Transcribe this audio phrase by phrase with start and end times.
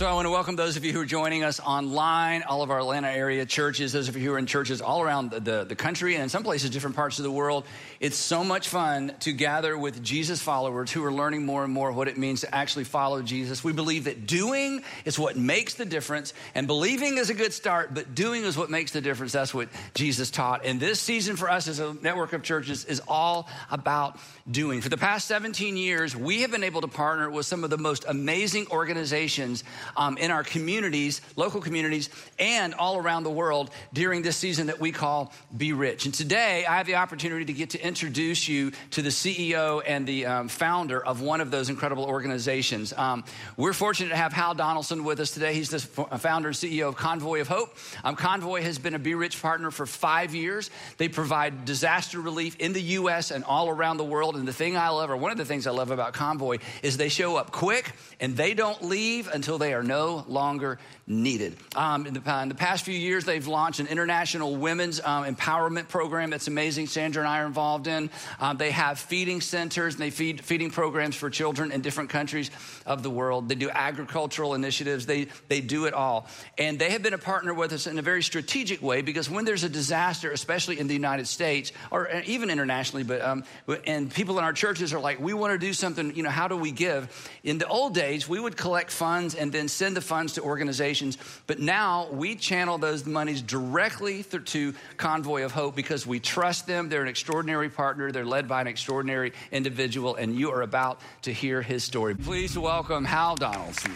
[0.00, 2.70] So I want to welcome those of you who are joining us online, all of
[2.70, 5.64] our Atlanta area churches, those of you who are in churches all around the, the,
[5.64, 7.66] the, country and in some places, different parts of the world.
[8.00, 11.92] It's so much fun to gather with Jesus followers who are learning more and more
[11.92, 13.62] what it means to actually follow Jesus.
[13.62, 17.92] We believe that doing is what makes the difference, and believing is a good start,
[17.92, 19.32] but doing is what makes the difference.
[19.32, 20.64] That's what Jesus taught.
[20.64, 24.18] And this season for us as a network of churches is all about
[24.50, 24.80] doing.
[24.80, 27.76] For the past 17 years, we have been able to partner with some of the
[27.76, 29.62] most amazing organizations
[29.96, 34.80] um, in our communities, local communities, and all around the world during this season that
[34.80, 36.04] we call Be Rich.
[36.04, 40.06] And today, I have the opportunity to get to introduce you to the CEO and
[40.06, 42.92] the um, founder of one of those incredible organizations.
[42.96, 43.24] Um,
[43.56, 45.54] we're fortunate to have Hal Donaldson with us today.
[45.54, 47.76] He's the founder and CEO of Convoy of Hope.
[48.04, 50.70] Um, Convoy has been a Be Rich partner for five years.
[50.96, 53.30] They provide disaster relief in the U.S.
[53.30, 54.36] and all around the world.
[54.36, 56.96] And the thing I love, or one of the things I love about Convoy, is
[56.96, 60.78] they show up quick and they don't leave until they are no longer
[61.10, 61.56] needed.
[61.74, 65.88] Um, in, the, in, the, past few years, they've launched an international women's um, empowerment
[65.88, 66.86] program that's amazing.
[66.86, 68.10] Sandra and I are involved in.
[68.38, 72.52] Um, they have feeding centers and they feed feeding programs for children in different countries
[72.86, 73.48] of the world.
[73.48, 75.04] They do agricultural initiatives.
[75.04, 78.02] They they do it all, and they have been a partner with us in a
[78.02, 82.50] very strategic way because when there's a disaster, especially in the United States or even
[82.50, 83.42] internationally, but um,
[83.84, 86.14] and people in our churches are like, we want to do something.
[86.14, 87.28] You know, how do we give?
[87.42, 90.99] In the old days, we would collect funds and then send the funds to organizations.
[91.46, 96.88] But now we channel those monies directly to Convoy of Hope because we trust them.
[96.88, 98.12] They're an extraordinary partner.
[98.12, 102.14] They're led by an extraordinary individual, and you are about to hear his story.
[102.14, 103.92] Please welcome Hal Donaldson.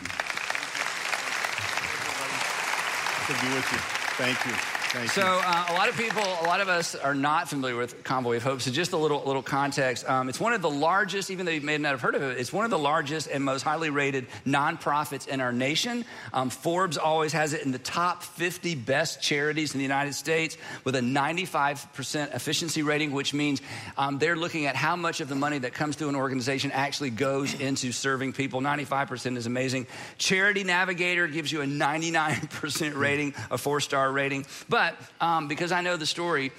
[3.26, 3.78] To be with you.
[4.16, 4.73] Thank you.
[4.94, 8.04] Thank so uh, a lot of people, a lot of us are not familiar with
[8.04, 8.60] Convoy of Hope.
[8.60, 10.08] So just a little little context.
[10.08, 12.38] Um, it's one of the largest, even though you may not have heard of it,
[12.38, 16.04] it's one of the largest and most highly rated nonprofits in our nation.
[16.32, 20.56] Um, Forbes always has it in the top 50 best charities in the United States
[20.84, 23.62] with a 95% efficiency rating, which means
[23.98, 27.10] um, they're looking at how much of the money that comes through an organization actually
[27.10, 28.60] goes into serving people.
[28.60, 29.88] 95% is amazing.
[30.18, 34.46] Charity Navigator gives you a 99% rating, a four star rating.
[34.68, 36.52] But but um, because I know the story,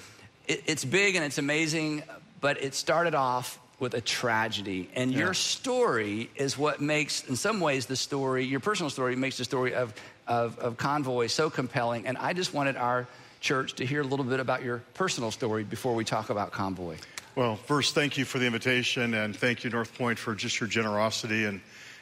[0.48, 2.02] it, it's big and it's amazing,
[2.40, 4.88] but it started off with a tragedy.
[4.94, 5.18] And yeah.
[5.18, 9.44] your story is what makes, in some ways, the story, your personal story makes the
[9.44, 9.94] story of,
[10.26, 12.06] of, of Convoy so compelling.
[12.06, 13.06] And I just wanted our
[13.40, 16.96] church to hear a little bit about your personal story before we talk about Convoy.
[17.34, 20.70] Well, first, thank you for the invitation, and thank you, North Point, for just your
[20.70, 21.60] generosity and,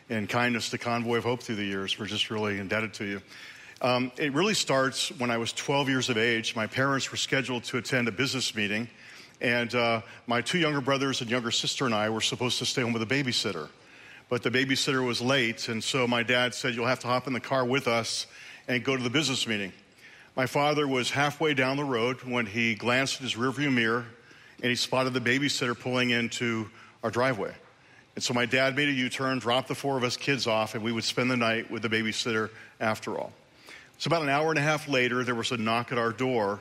[0.09, 1.99] and kindness to Convoy of Hope through the years.
[1.99, 3.21] We're just really indebted to you.
[3.85, 6.57] Um, it really starts when I was 12 years of age.
[6.57, 8.89] My parents were scheduled to attend a business meeting,
[9.43, 12.81] and uh, my two younger brothers and younger sister and I were supposed to stay
[12.81, 13.69] home with a babysitter.
[14.31, 17.35] But the babysitter was late, and so my dad said, You'll have to hop in
[17.35, 18.27] the car with us
[18.69, 19.71] and go to the business meeting.
[20.35, 24.07] My father was halfway down the road when he glanced at his rearview mirror
[24.63, 26.71] and he spotted the babysitter pulling into
[27.03, 27.53] our driveway.
[28.15, 30.75] And so my dad made a U turn, dropped the four of us kids off,
[30.75, 32.49] and we would spend the night with the babysitter
[32.81, 33.35] after all.
[33.99, 36.61] So, about an hour and a half later, there was a knock at our door,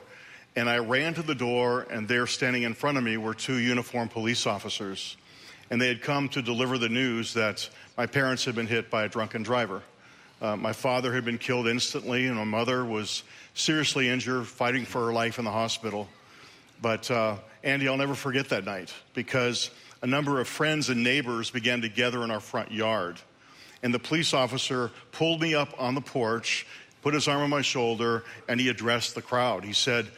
[0.54, 3.58] and I ran to the door, and there standing in front of me were two
[3.58, 5.16] uniformed police officers.
[5.70, 9.04] And they had come to deliver the news that my parents had been hit by
[9.04, 9.82] a drunken driver.
[10.40, 13.24] Uh, my father had been killed instantly, and my mother was
[13.54, 16.08] seriously injured, fighting for her life in the hospital.
[16.80, 19.70] But, uh, Andy, I'll never forget that night because
[20.02, 23.18] a number of friends and neighbors began to gather in our front yard.
[23.82, 26.66] And the police officer pulled me up on the porch
[27.04, 29.62] put his arm on my shoulder, and he addressed the crowd.
[29.62, 30.08] He said,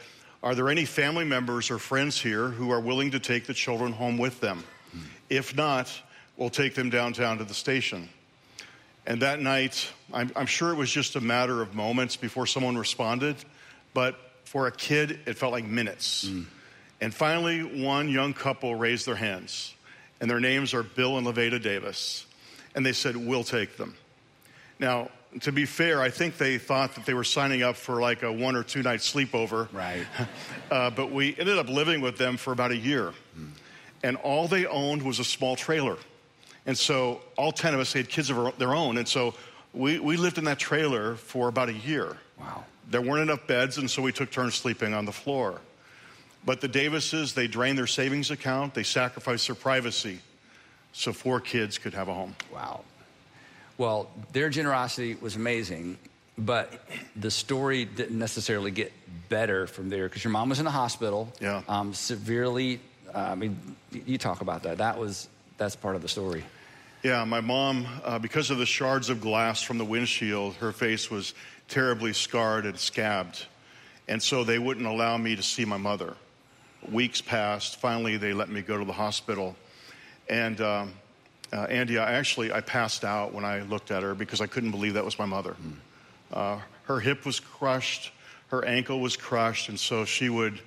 [0.41, 3.91] Are there any family members or friends here who are willing to take the children
[3.91, 4.63] home with them?
[5.29, 5.91] If not,
[6.37, 8.07] we'll take them downtown to the station.
[9.05, 12.77] And that night, I'm, I'm, sure it was just a matter of moments before someone
[12.77, 13.35] responded,
[13.93, 16.23] but for a kid, it felt like minutes.
[16.23, 16.45] Mm.
[17.01, 19.75] And finally, one young couple raised their hands,
[20.21, 22.25] and their names are Bill and Levada Davis.
[22.75, 23.95] And they said, We'll take them.
[24.79, 25.09] Now,
[25.41, 28.31] to be fair, I think they thought that they were signing up for like a
[28.31, 29.71] one or two night sleepover.
[29.73, 30.05] Right.
[30.69, 33.13] Uh, but we ended up living with them for about a year.
[33.39, 33.51] Mm.
[34.03, 35.95] And all they owned was a small trailer.
[36.65, 38.97] And so all 10 of us had kids of their own.
[38.97, 39.33] And so
[39.73, 42.17] we, we lived in that trailer for about a year.
[42.37, 42.65] Wow.
[42.89, 45.61] There weren't enough beds, and so we took turns sleeping on the floor.
[46.45, 50.19] But the Davises, they drained their savings account, they sacrificed their privacy
[50.93, 52.35] so four kids could have a home.
[52.53, 52.81] Wow.
[53.77, 55.97] Well, their generosity was amazing,
[56.37, 58.91] but the story didn't necessarily get
[59.29, 61.31] better from there because your mom was in the hospital.
[61.39, 61.61] Yeah.
[61.67, 62.79] Um, severely.
[63.13, 63.59] Uh, I mean,
[63.91, 64.79] you talk about that.
[64.79, 66.43] That was that's part of the story.
[67.03, 71.11] Yeah, my mom, uh, because of the shards of glass from the windshield, her face
[71.11, 71.33] was
[71.67, 73.45] terribly scarred and scabbed.
[74.07, 76.15] And so they wouldn't allow me to see my mother.
[76.91, 77.79] Weeks passed.
[77.79, 79.55] Finally, they let me go to the hospital.
[80.29, 80.93] And um,
[81.53, 84.71] uh, Andy, I actually I passed out when I looked at her because I couldn't
[84.71, 85.55] believe that was my mother.
[85.61, 85.73] Mm.
[86.31, 88.11] Uh, her hip was crushed,
[88.49, 90.59] her ankle was crushed, and so she would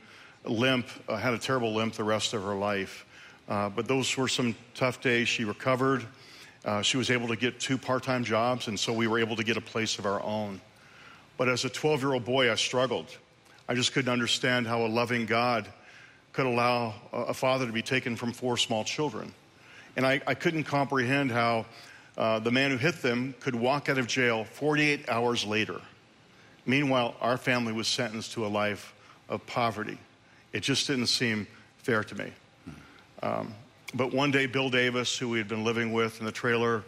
[0.45, 3.05] limp, uh, had a terrible limp the rest of her life.
[3.49, 5.29] Uh, but those were some tough days.
[5.29, 6.07] She recovered.
[6.65, 9.37] Uh, she was able to get two part time jobs, and so we were able
[9.37, 10.61] to get a place of our own.
[11.37, 13.07] But as a 12 year old boy, I struggled.
[13.69, 15.69] I just couldn't understand how a loving God
[16.33, 19.33] could allow a father to be taken from four small children.
[20.01, 21.67] And I, I couldn't comprehend how
[22.17, 25.79] uh, the man who hit them could walk out of jail 48 hours later.
[26.65, 28.95] Meanwhile, our family was sentenced to a life
[29.29, 29.99] of poverty.
[30.55, 31.47] It just didn't seem
[31.83, 32.33] fair to me.
[33.23, 33.53] Um,
[33.93, 36.83] but one day, Bill Davis, who we had been living with in the trailer,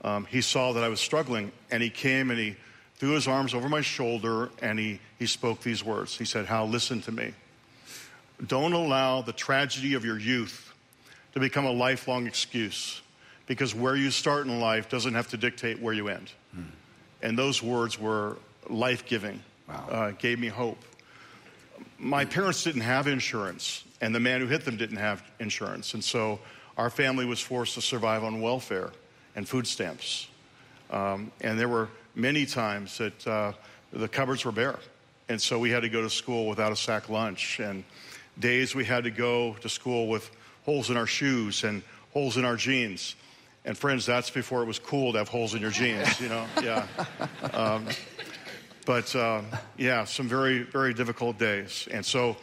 [0.00, 2.56] um, he saw that I was struggling, and he came and he
[2.94, 6.16] threw his arms over my shoulder and he, he spoke these words.
[6.16, 7.34] He said, Hal, listen to me.
[8.46, 10.65] Don't allow the tragedy of your youth
[11.36, 13.02] to become a lifelong excuse
[13.44, 16.32] because where you start in life doesn't have to dictate where you end.
[16.54, 16.62] Hmm.
[17.20, 18.38] And those words were
[18.70, 19.86] life giving, wow.
[19.90, 20.78] uh, gave me hope.
[21.98, 25.92] My parents didn't have insurance, and the man who hit them didn't have insurance.
[25.92, 26.40] And so
[26.78, 28.92] our family was forced to survive on welfare
[29.34, 30.28] and food stamps.
[30.88, 33.52] Um, and there were many times that uh,
[33.92, 34.78] the cupboards were bare.
[35.28, 37.60] And so we had to go to school without a sack lunch.
[37.60, 37.84] And
[38.38, 40.30] days we had to go to school with
[40.66, 41.82] holes in our shoes and
[42.12, 43.14] holes in our jeans.
[43.64, 46.44] And friends, that's before it was cool to have holes in your jeans, you know?
[46.62, 46.86] Yeah.
[47.54, 47.86] Um,
[48.84, 49.42] but uh,
[49.76, 51.88] yeah, some very, very difficult days.
[51.90, 52.36] And so,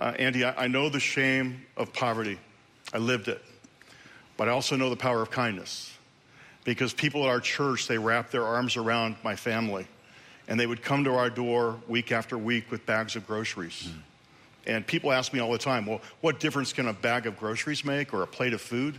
[0.00, 2.38] uh, Andy, I, I know the shame of poverty.
[2.94, 3.42] I lived it.
[4.36, 5.92] But I also know the power of kindness
[6.64, 9.86] because people at our church, they wrapped their arms around my family
[10.48, 13.88] and they would come to our door week after week with bags of groceries.
[13.88, 14.00] Mm.
[14.66, 17.84] And people ask me all the time, well, what difference can a bag of groceries
[17.84, 18.98] make or a plate of food?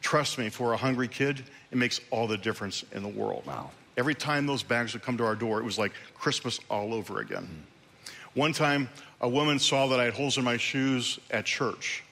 [0.00, 3.44] Trust me, for a hungry kid, it makes all the difference in the world.
[3.46, 3.70] Wow.
[3.96, 7.20] Every time those bags would come to our door, it was like Christmas all over
[7.20, 7.44] again.
[7.44, 8.10] Mm.
[8.34, 12.02] One time, a woman saw that I had holes in my shoes at church.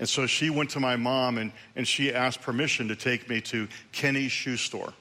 [0.00, 3.40] And so she went to my mom and, and she asked permission to take me
[3.42, 4.92] to Kinney's shoe store.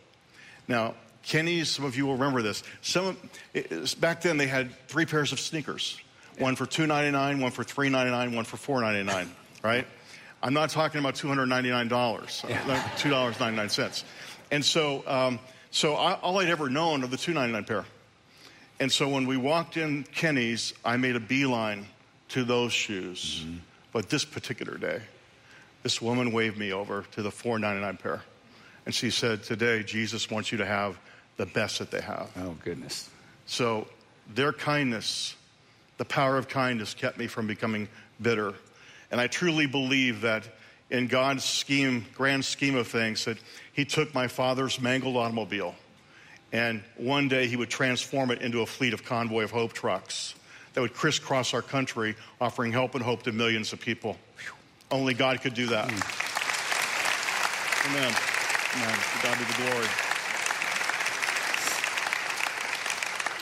[0.67, 0.93] Now,
[1.23, 2.63] Kinney's, some of you will remember this.
[2.81, 3.17] Some,
[3.99, 5.99] back then, they had three pairs of sneakers
[6.37, 9.27] one for $2.99, one for $3.99, one for $4.99,
[9.63, 9.87] right?
[10.41, 12.63] I'm not talking about $299, yeah.
[12.97, 14.03] $2.99.
[14.51, 15.39] And so, um,
[15.71, 17.85] so I, all I'd ever known of the $2.99 pair.
[18.79, 21.87] And so when we walked in Kinney's, I made a beeline
[22.29, 23.43] to those shoes.
[23.43, 23.57] Mm-hmm.
[23.91, 25.01] But this particular day,
[25.81, 28.21] this woman waved me over to the $4.99 pair.
[28.85, 30.99] And she said, Today, Jesus wants you to have
[31.37, 32.29] the best that they have.
[32.37, 33.09] Oh, goodness.
[33.47, 33.87] So
[34.33, 35.35] their kindness
[35.97, 37.87] the power of kindness kept me from becoming
[38.21, 38.53] bitter.
[39.11, 40.43] And I truly believe that
[40.89, 43.37] in God's scheme, grand scheme of things, that
[43.73, 45.75] He took my father's mangled automobile
[46.51, 50.35] and one day He would transform it into a fleet of convoy of hope trucks
[50.73, 54.15] that would crisscross our country, offering help and hope to millions of people.
[54.91, 55.89] Only God could do that.
[55.89, 56.27] Mm.
[57.89, 58.15] Amen.
[58.75, 58.95] Amen.
[58.95, 59.87] To God be the glory.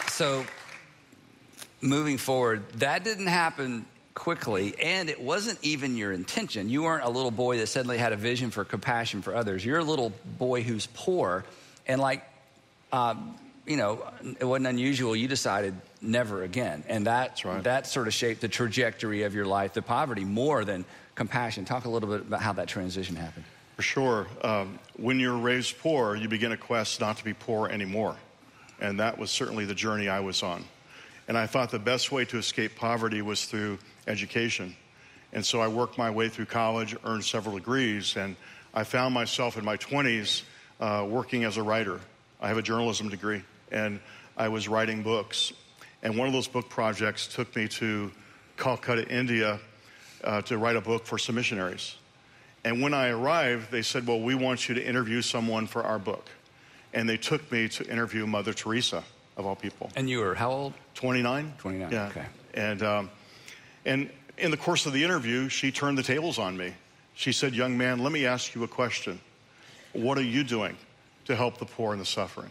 [0.08, 0.46] So,
[1.86, 6.70] moving forward, that didn't happen quickly, and it wasn't even your intention.
[6.70, 9.64] You weren't a little boy that suddenly had a vision for compassion for others.
[9.64, 11.46] You're a little boy who's poor,
[11.86, 12.24] and like,
[12.92, 14.06] um, you know,
[14.40, 15.16] it wasn't unusual.
[15.16, 17.64] You decided never again, and that right.
[17.64, 19.74] that sort of shaped the trajectory of your life.
[19.74, 21.66] The poverty more than compassion.
[21.66, 23.46] Talk a little bit about how that transition happened.
[23.76, 24.28] For sure.
[24.42, 28.16] Um, when you're raised poor, you begin a quest not to be poor anymore,
[28.80, 30.64] and that was certainly the journey I was on.
[31.28, 34.76] And I thought the best way to escape poverty was through education.
[35.34, 38.36] And so I worked my way through college, earned several degrees, and
[38.74, 40.44] I found myself in my 20s
[40.80, 42.00] uh, working as a writer.
[42.42, 44.00] I have a journalism degree, and
[44.38, 45.52] I was writing books.
[46.04, 48.12] And one of those book projects took me to
[48.58, 49.60] Calcutta, India,
[50.24, 51.96] uh, to write a book for some missionaries.
[52.64, 56.00] And when I arrived, they said, Well, we want you to interview someone for our
[56.00, 56.30] book.
[56.94, 59.04] and they took me to interview Mother Teresa,
[59.38, 59.92] of all people.
[59.96, 60.74] And you were how old?
[60.96, 61.54] 29.
[61.58, 62.08] 29, Yeah.
[62.08, 62.26] okay.
[62.54, 63.10] And, um,
[63.86, 66.74] and in the course of the interview, she turned the tables on me.
[67.16, 69.20] She said, Young man, let me ask you a question.
[69.94, 70.76] What are you doing
[71.26, 72.50] to help the poor and the suffering?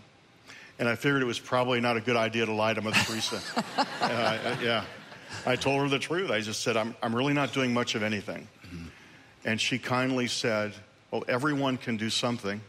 [0.79, 3.41] And I figured it was probably not a good idea to lie to Mother Teresa.
[4.01, 4.85] Uh, yeah.
[5.47, 6.31] I told her the truth.
[6.31, 8.47] I just said, I'm, I'm really not doing much of anything.
[9.47, 10.73] And she kindly said,
[11.11, 12.61] Well, everyone can do something.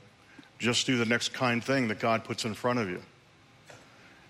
[0.60, 3.02] Just do the next kind thing that God puts in front of you.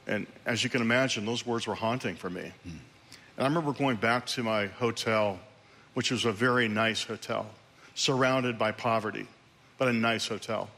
[0.07, 2.51] And as you can imagine, those words were haunting for me.
[2.63, 2.79] And
[3.39, 5.39] I remember going back to my hotel,
[5.93, 7.47] which was a very nice hotel,
[7.95, 9.27] surrounded by poverty,
[9.77, 10.69] but a nice hotel.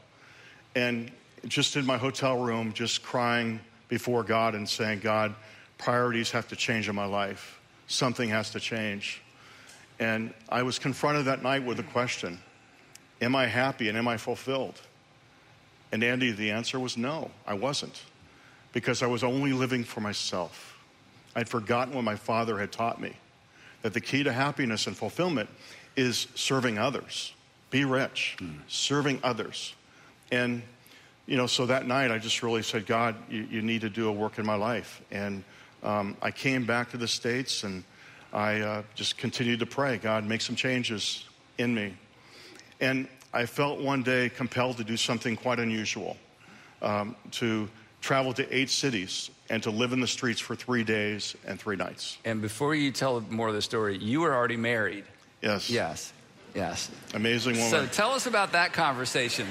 [0.74, 1.10] And
[1.46, 5.34] just in my hotel room, just crying before God and saying, God,
[5.76, 7.60] priorities have to change in my life.
[7.86, 9.22] Something has to change.
[9.98, 12.38] And I was confronted that night with a question
[13.20, 14.80] Am I happy and am I fulfilled?
[15.90, 18.02] And Andy, the answer was no, I wasn't
[18.72, 20.78] because I was only living for myself.
[21.34, 23.14] I'd forgotten what my father had taught me
[23.82, 25.48] that the key to happiness and fulfillment
[25.96, 27.32] is serving others.
[27.70, 29.74] Be rich, serving others.
[30.32, 30.62] And,
[31.26, 34.08] you know, so that night I just really said, God, you, you need to do
[34.08, 35.02] a work in my life.
[35.10, 35.44] And
[35.82, 37.84] um, I came back to the States and
[38.32, 41.24] I uh, just continued to pray, God, make some changes
[41.58, 41.94] in me.
[42.80, 46.16] And I felt one day compelled to do something quite unusual
[46.82, 47.68] um, to
[48.00, 51.76] travel to eight cities and to live in the streets for three days and three
[51.76, 52.18] nights.
[52.24, 55.04] And before you tell more of the story, you were already married.
[55.42, 55.70] Yes.
[55.70, 56.12] Yes.
[56.54, 56.90] Yes.
[57.14, 57.70] Amazing woman.
[57.70, 59.46] So tell us about that conversation.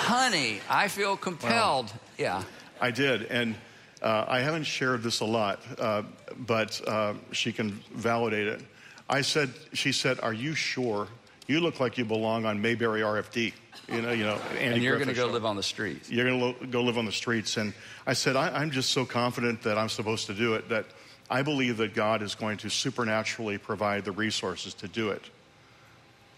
[0.00, 1.92] Honey, I feel compelled.
[2.18, 2.42] Yeah.
[2.80, 3.24] I did.
[3.24, 3.56] And
[4.02, 6.02] uh, I haven't shared this a lot, uh,
[6.36, 8.60] but uh, she can validate it.
[9.08, 11.08] I said, she said, Are you sure?
[11.46, 13.52] You look like you belong on Mayberry RFD.
[13.88, 15.32] You know, you know, Andy And you're going to go show.
[15.32, 16.10] live on the streets.
[16.10, 17.56] you're going to lo- go live on the streets.
[17.56, 17.72] And
[18.06, 20.86] I said, I, I'm just so confident that I'm supposed to do it that
[21.30, 25.22] I believe that God is going to supernaturally provide the resources to do it.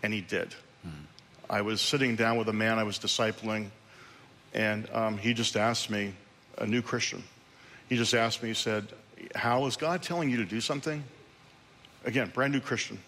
[0.03, 0.55] And He did.
[1.51, 3.69] I was sitting down with a man I was discipling,
[4.53, 6.13] and um, he just asked me,
[6.59, 7.23] a new Christian,
[7.89, 8.87] he just asked me, he said,
[9.35, 11.03] How is God telling you to do something?
[12.05, 12.99] Again, brand new Christian.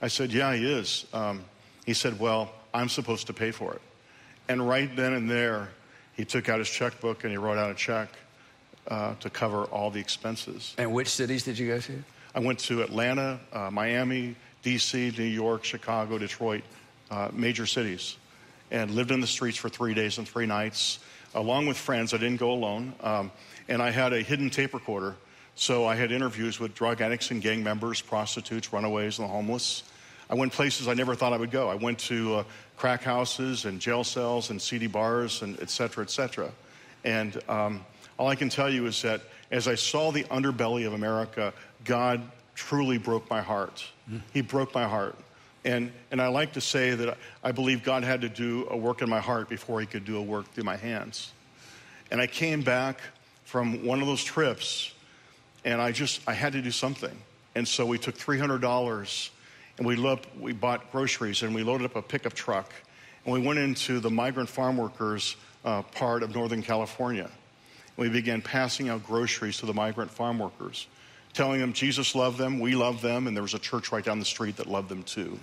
[0.00, 1.06] I said, Yeah, he is.
[1.12, 1.44] Um,
[1.84, 3.82] he said, Well, I'm supposed to pay for it.
[4.48, 5.70] And right then and there,
[6.14, 8.08] he took out his checkbook and he wrote out a check
[8.88, 10.74] uh, to cover all the expenses.
[10.78, 12.04] And which cities did you go to?
[12.34, 16.62] I went to Atlanta, uh, Miami, D.C., New York, Chicago, Detroit,
[17.10, 18.16] uh, major cities,
[18.70, 20.98] and lived in the streets for three days and three nights,
[21.34, 22.12] along with friends.
[22.12, 22.94] I didn't go alone.
[23.00, 23.32] Um,
[23.68, 25.16] and I had a hidden tape recorder,
[25.56, 29.82] so I had interviews with drug addicts and gang members, prostitutes, runaways, and the homeless.
[30.28, 31.68] I went places I never thought I would go.
[31.70, 32.44] I went to uh,
[32.76, 36.50] crack houses and jail cells and seedy bars and et cetera, et cetera.
[37.04, 37.84] And um,
[38.18, 42.20] all I can tell you is that as I saw the underbelly of America, God
[42.54, 43.86] truly broke my heart.
[44.32, 45.16] He broke my heart.
[45.64, 49.02] And, and I like to say that I believe God had to do a work
[49.02, 51.32] in my heart before he could do a work through my hands.
[52.10, 53.00] And I came back
[53.44, 54.92] from one of those trips
[55.66, 57.14] and I just, I had to do something.
[57.56, 59.30] And so we took $300
[59.78, 62.72] and we, looked, we bought groceries and we loaded up a pickup truck
[63.24, 67.24] and we went into the migrant farm workers uh, part of Northern California.
[67.24, 70.86] And We began passing out groceries to the migrant farm workers,
[71.32, 74.20] telling them Jesus loved them, we love them, and there was a church right down
[74.20, 75.36] the street that loved them too.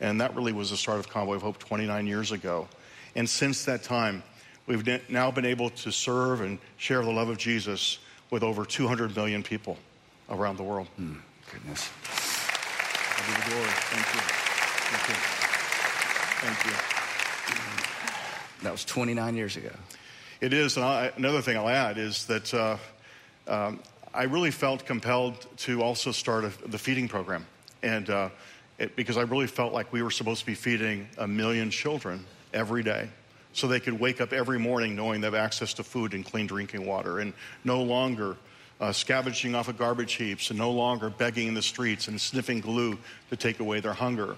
[0.00, 2.66] And that really was the start of Convoy of Hope 29 years ago.
[3.14, 4.24] And since that time,
[4.66, 8.00] we've now been able to serve and share the love of Jesus
[8.32, 9.76] with over 200 million people
[10.30, 10.88] around the world.
[10.96, 11.90] Goodness.
[12.02, 13.68] I give you glory.
[13.68, 14.20] Thank you.
[14.88, 15.14] Thank you.
[16.40, 16.72] Thank you.
[18.64, 19.70] That was 29 years ago.
[20.40, 20.76] It is.
[20.76, 22.78] And I, another thing I'll add is that uh,
[23.46, 23.80] um,
[24.14, 27.46] I really felt compelled to also start a, the feeding program.
[27.82, 28.30] And uh,
[28.78, 32.24] it, because I really felt like we were supposed to be feeding a million children
[32.54, 33.10] every day
[33.52, 36.46] so they could wake up every morning knowing they have access to food and clean
[36.46, 37.32] drinking water and
[37.64, 38.36] no longer
[38.80, 42.60] uh, scavenging off of garbage heaps and no longer begging in the streets and sniffing
[42.60, 42.98] glue
[43.30, 44.36] to take away their hunger.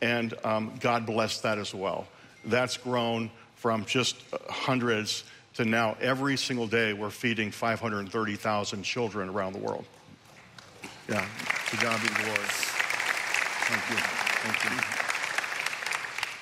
[0.00, 2.06] And um, God blessed that as well.
[2.46, 9.28] That's grown from just uh, hundreds to now every single day we're feeding 530,000 children
[9.28, 9.84] around the world.
[11.08, 11.26] Yeah,
[11.70, 12.38] to God be the glory.
[13.66, 13.96] Thank you.
[13.96, 14.80] Thank you.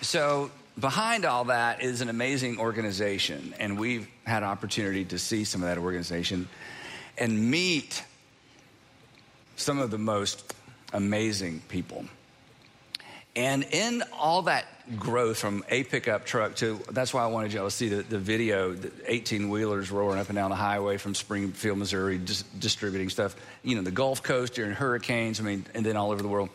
[0.03, 5.63] So behind all that is an amazing organization, and we've had opportunity to see some
[5.63, 6.49] of that organization
[7.19, 8.05] and meet
[9.57, 10.55] some of the most
[10.93, 12.05] amazing people.
[13.35, 14.67] And in all that
[14.99, 18.19] growth from a pickup truck to that's why I wanted y'all to see the, the
[18.19, 23.09] video, the 18 wheelers roaring up and down the highway from Springfield, Missouri, just distributing
[23.09, 26.29] stuff, you know, the Gulf Coast during hurricanes, I mean, and then all over the
[26.29, 26.51] world.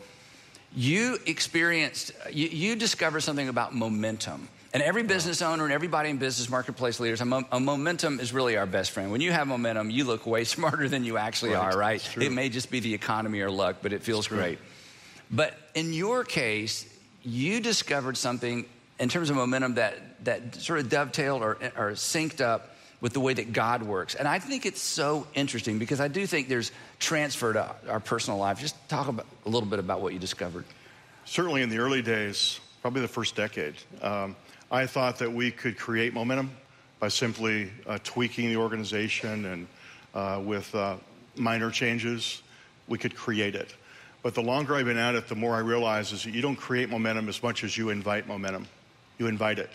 [0.74, 4.48] You experienced, you, you discovered something about momentum.
[4.74, 8.58] And every business owner and everybody in business marketplace leaders, a, a, momentum is really
[8.58, 9.10] our best friend.
[9.10, 11.74] When you have momentum, you look way smarter than you actually right.
[11.74, 12.16] are, right?
[12.18, 14.58] It may just be the economy or luck, but it feels great.
[15.30, 16.86] But in your case,
[17.22, 18.66] you discovered something
[18.98, 23.20] in terms of momentum that, that sort of dovetailed or, or synced up with the
[23.20, 24.14] way that God works.
[24.14, 28.38] And I think it's so interesting because I do think there's transfer to our personal
[28.38, 28.60] life.
[28.60, 30.64] Just talk about, a little bit about what you discovered.
[31.24, 34.34] Certainly in the early days, probably the first decade, um,
[34.70, 36.50] I thought that we could create momentum
[36.98, 39.66] by simply uh, tweaking the organization and
[40.14, 40.96] uh, with uh,
[41.36, 42.42] minor changes,
[42.88, 43.74] we could create it.
[44.22, 46.56] But the longer I've been at it, the more I realize is that you don't
[46.56, 48.66] create momentum as much as you invite momentum.
[49.18, 49.70] You invite it.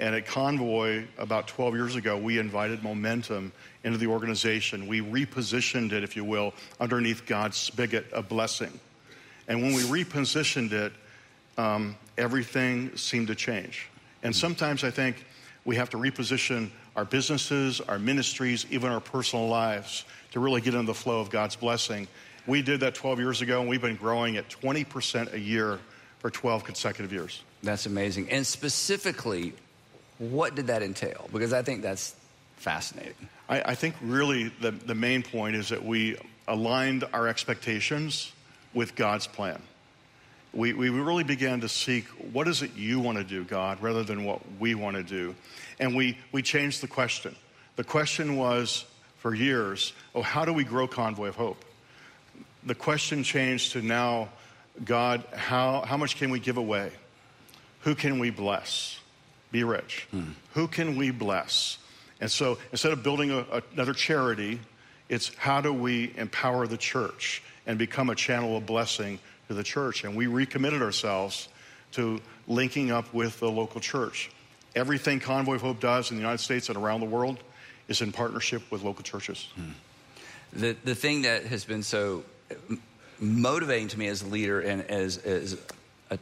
[0.00, 3.52] And at Convoy, about 12 years ago, we invited momentum
[3.82, 4.86] into the organization.
[4.86, 8.78] We repositioned it, if you will, underneath God's spigot of blessing.
[9.48, 10.92] And when we repositioned it,
[11.56, 13.88] um, everything seemed to change.
[14.22, 15.24] And sometimes I think
[15.64, 20.74] we have to reposition our businesses, our ministries, even our personal lives to really get
[20.74, 22.06] into the flow of God's blessing.
[22.46, 25.78] We did that 12 years ago, and we've been growing at 20% a year
[26.20, 27.42] for 12 consecutive years.
[27.62, 28.30] That's amazing.
[28.30, 29.52] And specifically,
[30.18, 31.28] what did that entail?
[31.32, 32.14] Because I think that's
[32.56, 33.28] fascinating.
[33.48, 38.32] I, I think really the, the main point is that we aligned our expectations
[38.74, 39.60] with God's plan.
[40.52, 44.02] We, we really began to seek what is it you want to do, God, rather
[44.02, 45.34] than what we want to do.
[45.78, 47.36] And we, we changed the question.
[47.76, 48.84] The question was
[49.18, 51.64] for years, oh, how do we grow Convoy of Hope?
[52.68, 54.28] the question changed to now,
[54.84, 56.92] God, how, how much can we give away?
[57.80, 59.00] Who can we bless?
[59.50, 60.06] Be rich.
[60.10, 60.30] Hmm.
[60.54, 61.78] Who can we bless?
[62.20, 64.60] And so instead of building a, a, another charity,
[65.08, 69.18] it's how do we empower the church and become a channel of blessing
[69.48, 70.04] to the church?
[70.04, 71.48] And we recommitted ourselves
[71.92, 74.30] to linking up with the local church.
[74.74, 77.38] Everything Convoy of Hope does in the United States and around the world
[77.88, 79.48] is in partnership with local churches.
[79.54, 79.70] Hmm.
[80.52, 82.24] The, the thing that has been so
[83.18, 85.58] motivating to me as a leader and as, as
[86.10, 86.18] a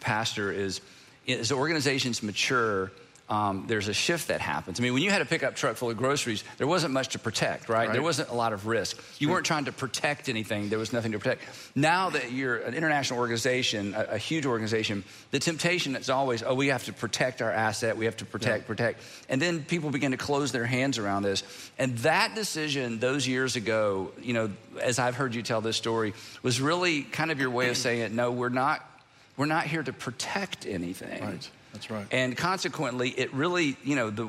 [0.00, 0.80] pastor is
[1.28, 2.90] as organizations mature
[3.32, 4.78] um, there's a shift that happens.
[4.78, 7.18] I mean, when you had a pickup truck full of groceries, there wasn't much to
[7.18, 7.86] protect, right?
[7.86, 7.92] right.
[7.92, 9.02] There wasn't a lot of risk.
[9.18, 10.68] You weren't trying to protect anything.
[10.68, 11.42] There was nothing to protect.
[11.74, 16.54] Now that you're an international organization, a, a huge organization, the temptation is always, oh,
[16.54, 17.96] we have to protect our asset.
[17.96, 18.66] We have to protect, yeah.
[18.66, 19.02] protect.
[19.30, 21.42] And then people begin to close their hands around this.
[21.78, 26.12] And that decision those years ago, you know, as I've heard you tell this story,
[26.42, 28.86] was really kind of your way of saying, no, we're not,
[29.36, 31.24] we're not here to protect anything.
[31.24, 32.06] Right that's right.
[32.10, 34.28] And consequently, it really, you know, the,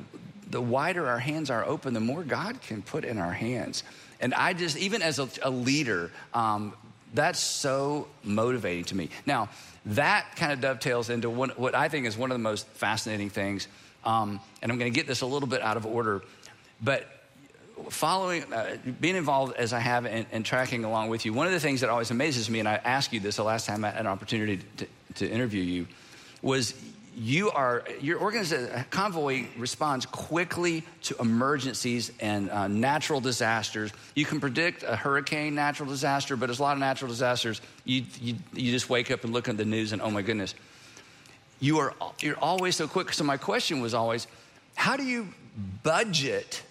[0.50, 3.84] the wider our hands are open, the more God can put in our hands.
[4.20, 6.74] And I just, even as a, a leader, um,
[7.14, 9.10] that's so motivating to me.
[9.26, 9.50] Now,
[9.88, 13.30] that kind of dovetails into one, what I think is one of the most fascinating
[13.30, 13.68] things.
[14.06, 16.22] Um, and I'm going to get this a little bit out of order,
[16.82, 17.23] but
[17.90, 21.60] following, uh, being involved as I have and, tracking along with you, one of the
[21.60, 24.02] things that always amazes me, and I asked you this the last time I had
[24.02, 25.88] an opportunity to, to interview you,
[26.42, 26.74] was
[27.16, 33.92] you are your organization convoy responds quickly to emergencies and uh, natural disasters.
[34.16, 37.62] You can predict a hurricane natural disaster but there's a lot of natural disasters.
[37.86, 40.56] You, you, you just wake up and look at the news and oh my goodness.
[41.60, 43.14] You are you're always so quick.
[43.14, 44.28] So my question was always
[44.76, 45.28] how do you
[45.84, 46.64] budget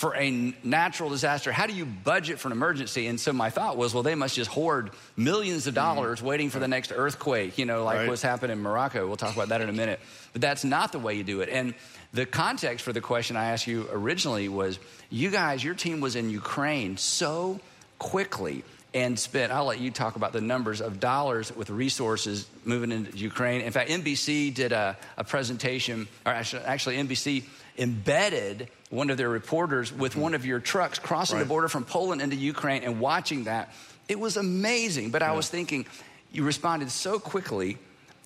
[0.00, 3.06] for a natural disaster, how do you budget for an emergency?
[3.06, 6.48] And so my thought was, well, they must just hoard millions of dollars mm waiting
[6.48, 8.08] for the next earthquake, you know, like right.
[8.08, 9.06] what's happened in Morocco.
[9.06, 10.00] We'll talk about that in a minute.
[10.32, 11.50] But that's not the way you do it.
[11.50, 11.74] And
[12.14, 14.78] the context for the question I asked you originally was
[15.10, 17.60] you guys, your team was in Ukraine so
[17.98, 22.90] quickly and spent, I'll let you talk about the numbers of dollars with resources moving
[22.90, 23.60] into Ukraine.
[23.60, 27.44] In fact, NBC did a, a presentation, or actually, actually NBC
[27.76, 31.44] embedded one of their reporters with one of your trucks crossing right.
[31.44, 33.72] the border from Poland into Ukraine and watching that.
[34.08, 35.10] It was amazing.
[35.10, 35.32] But yeah.
[35.32, 35.86] I was thinking,
[36.32, 37.78] you responded so quickly.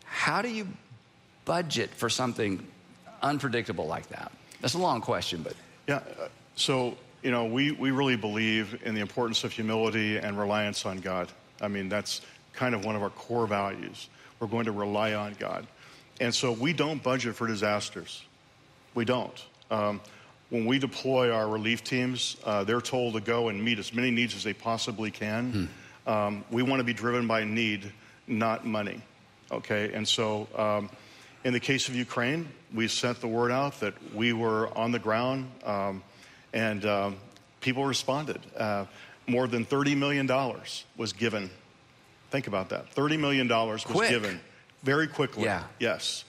[0.05, 0.67] How do you
[1.45, 2.67] budget for something
[3.23, 4.33] unpredictable like that?
[4.63, 5.55] That's a long question, but.
[5.87, 5.97] Yeah.
[5.97, 10.87] Uh, so, you know, we, we really believe in the importance of humility and reliance
[10.87, 11.29] on God.
[11.61, 12.23] I mean, that's
[12.55, 14.09] kind of one of our core values.
[14.41, 15.67] We're going to rely on God.
[16.21, 18.23] And so we don't budget for disasters.
[18.95, 19.45] We don't.
[19.71, 20.01] Um,
[20.55, 24.13] when we deploy our relief teams, uh, they're told to go and meet as many
[24.13, 25.69] needs as they possibly can.
[26.07, 26.09] Hmm.
[26.09, 27.91] Um, we want to be driven by need,
[28.29, 29.03] not money.
[29.51, 30.91] Okay, and so um,
[31.43, 35.01] in the case of Ukraine, we sent the word out that we were on the
[35.01, 36.05] ground, um,
[36.53, 37.17] and um,
[37.61, 38.39] people responded.
[38.57, 38.85] Uh,
[39.27, 40.29] more than $30 million
[40.97, 41.51] was given.
[42.31, 42.95] Think about that.
[42.95, 44.09] $30 million was Quick.
[44.09, 44.41] given
[44.85, 45.45] very quickly.
[45.45, 45.65] Yeah.
[45.81, 46.25] Yes.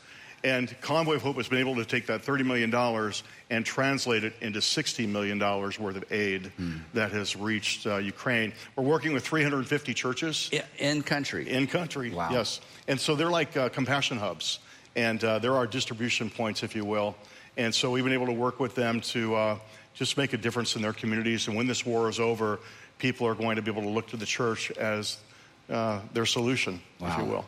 [0.45, 3.11] And Convoy of Hope has been able to take that $30 million
[3.49, 6.75] and translate it into $60 million worth of aid Hmm.
[6.93, 8.53] that has reached uh, Ukraine.
[8.75, 11.49] We're working with 350 churches In country.
[11.49, 12.11] in country.
[12.11, 12.29] Wow.
[12.31, 12.61] Yes.
[12.87, 14.59] And so they're like uh, compassion hubs,
[14.95, 17.15] and uh, there are distribution points, if you will.
[17.57, 19.57] And so we've been able to work with them to uh,
[19.95, 21.47] just make a difference in their communities.
[21.47, 22.59] And when this war is over,
[22.99, 25.17] people are going to be able to look to the church as
[25.71, 27.45] uh, their solution, if you will.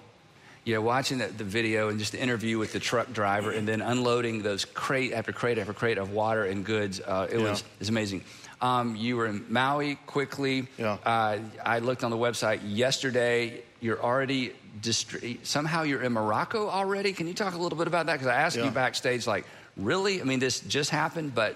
[0.68, 3.80] Yeah, watching the, the video and just the interview with the truck driver and then
[3.80, 7.52] unloading those crate after crate after crate of water and goods, uh, it Yeah.
[7.52, 8.22] was it was amazing.
[8.60, 10.68] Um, you were in Maui quickly.
[10.78, 10.98] Yeah.
[11.06, 13.62] Uh, I looked on the website yesterday.
[13.80, 14.52] You're already
[14.82, 17.14] distri- somehow you're in Morocco already.
[17.14, 18.16] Can you talk a little bit about that?
[18.16, 18.66] Because I asked Yeah.
[18.66, 19.46] you backstage, like,
[19.78, 20.20] really?
[20.20, 21.56] I mean, this just happened, but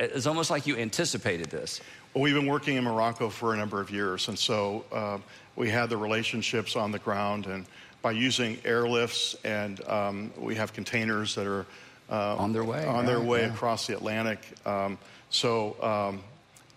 [0.00, 1.80] it's almost like you anticipated this.
[2.12, 5.18] Well, we've been working in Morocco for a number of years, and so uh,
[5.54, 7.66] we had the relationships on the ground, and
[8.08, 11.66] by using airlifts, and um, we have containers that are
[12.08, 13.52] uh, On their way, on their right, way yeah.
[13.52, 14.38] across the Atlantic.
[14.64, 14.96] Um,
[15.28, 16.20] so, um,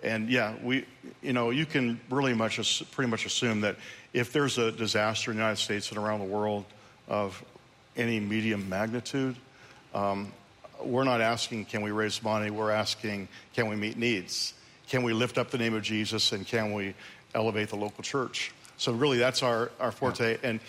[0.03, 0.83] and yeah, we,
[1.21, 3.77] you know, you can really much, pretty much assume that
[4.11, 6.65] if there's a disaster in the United States and around the world
[7.07, 7.41] of
[7.95, 9.37] any medium magnitude,
[9.93, 10.33] um,
[10.83, 12.49] we're not asking, can we raise money?
[12.51, 14.53] We're asking, can we meet needs?
[14.89, 16.93] Can we lift up the name of Jesus and can we
[17.33, 18.51] elevate the local church?
[18.75, 20.39] So, really, that's our, our forte.
[20.41, 20.59] And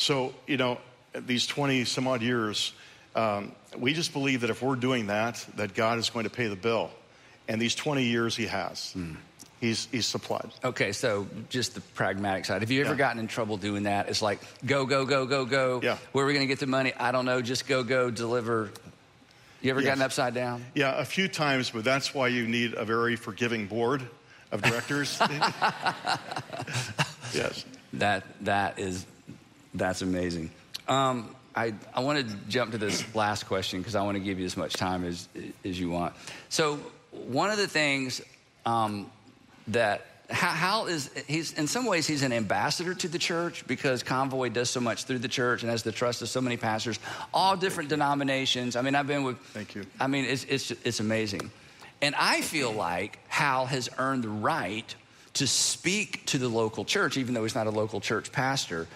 [0.00, 0.78] so, you know,
[1.14, 2.72] these 20 some odd years,
[3.14, 6.48] um, we just believe that if we're doing that, that God is going to pay
[6.48, 6.90] the bill.
[7.48, 8.96] And these 20 years, He has.
[9.60, 10.50] He's, he's supplied.
[10.64, 12.62] Okay, so just the pragmatic side.
[12.62, 12.96] Have you ever Yeah.
[12.98, 14.08] gotten in trouble doing that?
[14.08, 15.80] It's like go, go, go, go, go.
[15.82, 15.98] Yeah.
[16.12, 16.94] Where are we going to get the money?
[16.98, 17.42] I don't know.
[17.42, 18.70] Just go, go, deliver.
[19.60, 19.88] You ever Yes.
[19.90, 20.64] gotten upside down?
[20.74, 24.00] Yeah, a few times, but that's why you need a very forgiving board
[24.50, 25.18] of directors.
[27.34, 27.64] yes.
[27.94, 29.04] That that is
[29.74, 30.50] that's amazing.
[30.88, 34.38] Um, I I want to jump to this last question because I want to give
[34.38, 35.28] you as much time as
[35.64, 36.14] as you want.
[36.48, 36.78] So
[37.10, 38.20] one of the things
[38.64, 39.10] um,
[39.68, 44.02] that Hal Hal is he's in some ways he's an ambassador to the church because
[44.02, 46.98] Convoy does so much through the church and has the trust of so many pastors,
[47.34, 48.76] all different denominations.
[48.76, 49.38] I mean, I've been with.
[49.38, 49.84] Thank you.
[49.98, 51.50] I mean, it's it's it's amazing,
[52.00, 54.94] and I feel like Hal has earned the right
[55.34, 58.86] to speak to the local church, even though he's not a local church pastor,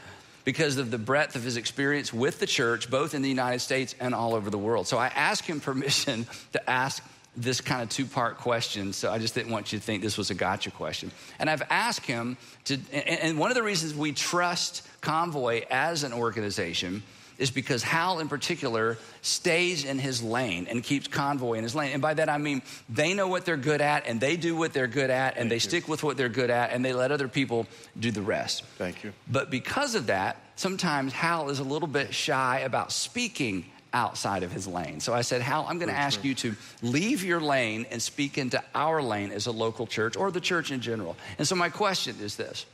[0.45, 3.95] because of the breadth of his experience with the church, both in the United States
[3.99, 4.87] and all over the world.
[4.87, 7.03] So I asked him permission to ask
[7.37, 8.93] this kind of two part question.
[8.93, 11.11] So I just didn't want you to think this was a gotcha question.
[11.39, 16.05] And I've asked him to, and and one of the reasons we trust Convoy as
[16.05, 17.03] an organization
[17.39, 21.93] is because Hal, in particular, stays in his lane and keeps Convoy in his lane.
[21.93, 24.73] And by that I mean they know what they're good at and they do what
[24.73, 25.61] they're good at and they you.
[25.61, 27.67] stick with what they're good at and they let other people
[27.99, 28.65] do the rest.
[28.79, 29.13] Thank you.
[29.31, 34.51] But because of that, sometimes Hal is a little bit shy about speaking outside of
[34.51, 35.01] his lane.
[35.01, 38.37] So I said, Hal, I'm going to ask you to leave your lane and speak
[38.37, 41.17] into our lane as a local church or the church in general.
[41.39, 42.67] And so my question is this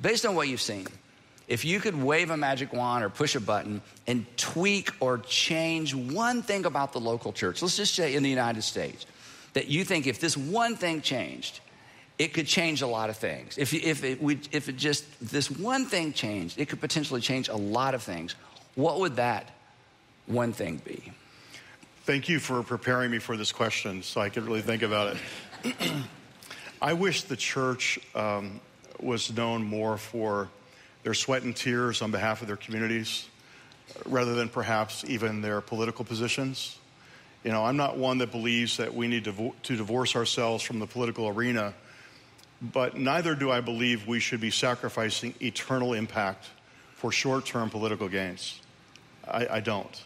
[0.00, 0.86] based on what you've seen,
[1.48, 5.94] if you could wave a magic wand or push a button and tweak or change
[5.94, 9.06] one thing about the local church, let's just say in the United States,
[9.52, 11.60] that you think if this one thing changed,
[12.18, 13.58] it could change a lot of things.
[13.58, 14.18] If, if, it,
[14.52, 18.34] if it just, this one thing changed, it could potentially change a lot of things.
[18.74, 19.50] What would that
[20.26, 21.12] one thing be?
[22.04, 25.16] Thank you for preparing me for this question so I could really think about
[25.64, 25.74] it.
[26.82, 28.60] I wish the church um,
[29.00, 30.48] was known more for
[31.06, 33.28] their sweat and tears on behalf of their communities
[34.06, 36.80] rather than perhaps even their political positions.
[37.44, 40.80] You know, I'm not one that believes that we need to, to divorce ourselves from
[40.80, 41.74] the political arena,
[42.60, 46.46] but neither do I believe we should be sacrificing eternal impact
[46.96, 48.58] for short term political gains.
[49.28, 50.04] I, I don't.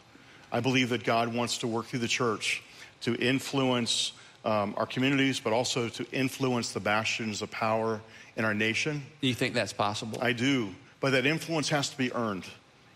[0.52, 2.62] I believe that God wants to work through the church
[3.00, 4.12] to influence
[4.44, 8.02] um, our communities, but also to influence the bastions of power
[8.36, 9.02] in our nation.
[9.22, 10.18] Do you think that's possible?
[10.20, 10.74] I do.
[11.00, 12.44] But that influence has to be earned.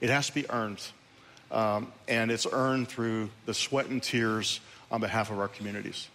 [0.01, 0.83] It has to be earned.
[1.51, 6.09] Um, and it's earned through the sweat and tears on behalf of our communities.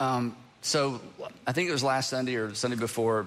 [0.00, 1.00] Um, so
[1.46, 3.26] I think it was last Sunday or Sunday before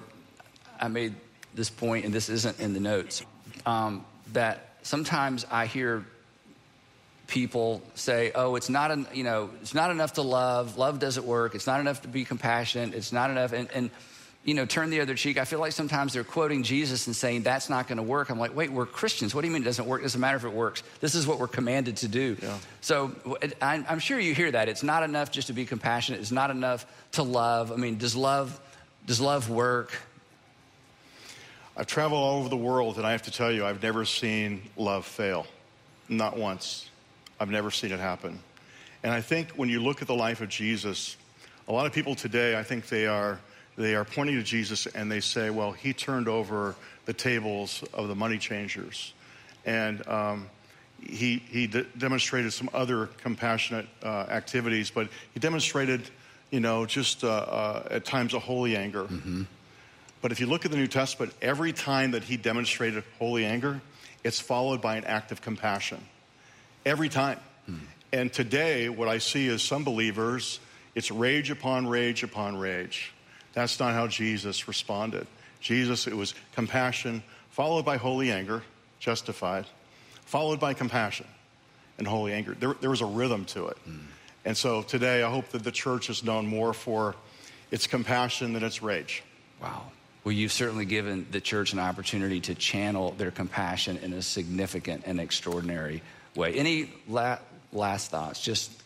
[0.78, 1.14] I made
[1.54, 3.22] this point, and this isn't in the notes,
[3.66, 6.04] um, that sometimes I hear
[7.26, 10.76] people say, "Oh, it's not, en- you know, it's not enough to love.
[10.76, 11.54] Love doesn't work.
[11.54, 12.94] It's not enough to be compassionate.
[12.94, 13.90] It's not enough." And, and
[14.44, 15.36] you know, turn the other cheek.
[15.38, 18.30] I feel like sometimes they're quoting Jesus and saying that's not going to work.
[18.30, 19.34] I'm like, wait, we're Christians.
[19.34, 20.00] What do you mean it doesn't work?
[20.00, 20.82] It doesn't matter if it works.
[21.00, 22.36] This is what we're commanded to do.
[22.40, 22.56] Yeah.
[22.80, 23.12] So
[23.60, 24.68] I'm sure you hear that.
[24.68, 26.20] It's not enough just to be compassionate.
[26.20, 27.70] It's not enough to love.
[27.70, 28.58] I mean, does love
[29.06, 29.92] does love work?
[31.76, 34.62] I've traveled all over the world, and I have to tell you, I've never seen
[34.76, 35.46] love fail.
[36.08, 36.88] Not once.
[37.38, 38.38] I've never seen it happen.
[39.02, 41.16] And I think when you look at the life of Jesus,
[41.68, 43.40] a lot of people today, I think they are
[43.80, 46.74] they are pointing to Jesus and they say, well, he turned over
[47.06, 49.14] the tables of the money changers.
[49.64, 50.50] And um,
[51.00, 56.02] he, he de- demonstrated some other compassionate uh, activities, but he demonstrated,
[56.50, 59.04] you know, just uh, uh, at times a holy anger.
[59.04, 59.42] Mm-hmm.
[60.20, 63.80] But if you look at the New Testament, every time that he demonstrated holy anger,
[64.22, 65.98] it's followed by an act of compassion.
[66.84, 67.38] Every time.
[67.68, 67.78] Mm.
[68.12, 70.60] And today, what I see is some believers,
[70.94, 73.12] it's rage upon rage upon rage.
[73.52, 75.26] That's not how Jesus responded.
[75.60, 78.62] Jesus, it was compassion, followed by holy anger,
[78.98, 79.66] justified,
[80.24, 81.26] followed by compassion
[81.98, 82.56] and holy anger.
[82.58, 83.76] There, there was a rhythm to it.
[83.88, 84.00] Mm.
[84.44, 87.14] And so today, I hope that the church is known more for
[87.70, 89.22] its compassion than its rage.
[89.60, 89.82] Wow.
[90.24, 95.04] Well, you've certainly given the church an opportunity to channel their compassion in a significant
[95.06, 96.02] and extraordinary
[96.34, 96.54] way.
[96.54, 97.38] Any la-
[97.72, 98.42] last thoughts?
[98.42, 98.79] Just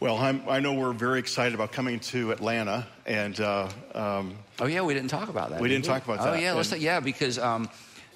[0.00, 4.66] well, I'm, i know we're very excited about coming to Atlanta, and uh, um, oh
[4.66, 5.60] yeah, we didn't talk about that.
[5.60, 6.38] We did not talk about oh, that.
[6.38, 7.68] Oh yeah, let's and, yeah because um,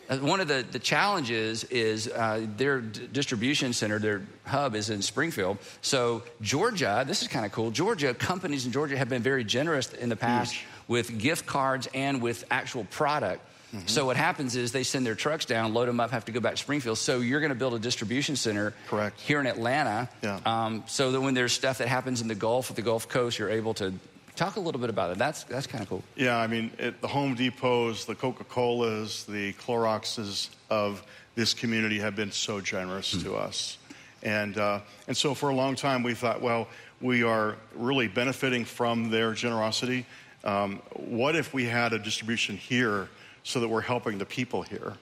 [0.09, 4.91] uh, one of the, the challenges is uh, their d- distribution center, their hub is
[4.91, 5.59] in Springfield.
[5.83, 7.71] So Georgia, this is kind of cool.
[7.71, 10.57] Georgia companies in Georgia have been very generous in the past
[10.89, 13.43] with gift cards and with actual product.
[13.75, 13.89] Mm-hmm.
[13.89, 16.41] So what happens is they send their trucks down, load them up, have to go
[16.41, 16.99] back to Springfield.
[16.99, 19.21] So you're going to build a distribution center Correct.
[19.21, 20.09] here in Atlanta.
[20.23, 20.41] Yeah.
[20.47, 23.39] Um, so that when there's stuff that happens in the Gulf, at the Gulf Coast,
[23.39, 23.93] you're able to
[24.37, 25.19] talk a little bit about it.
[25.19, 26.03] That's that's kind of cool.
[26.17, 31.99] Yeah, I mean, it, the Home Depots, the Coca Colas, the Cloroxes of this community
[31.99, 33.29] have been so generous mm-hmm.
[33.29, 33.79] to us,
[34.23, 36.69] and uh, and so for a long time we thought, well,
[37.01, 40.07] we are really benefiting from their generosity.
[40.45, 43.09] Um, what if we had a distribution here?
[43.45, 44.95] So that we're helping the people here,